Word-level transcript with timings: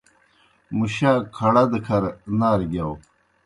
مُشاک 0.77 1.21
کھڑہ 1.35 1.63
دہ 1.71 1.79
کھر 1.85 2.03
نارہ 2.37 2.65
گِیاؤ۔ 2.71 2.93